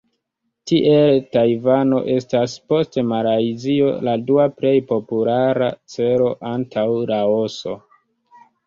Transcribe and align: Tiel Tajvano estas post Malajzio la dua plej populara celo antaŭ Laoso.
Tiel 0.69 1.19
Tajvano 1.37 1.99
estas 2.15 2.57
post 2.73 2.99
Malajzio 3.11 3.93
la 4.09 4.17
dua 4.31 4.49
plej 4.63 4.75
populara 4.95 5.73
celo 5.99 6.35
antaŭ 6.57 6.89
Laoso. 7.15 7.81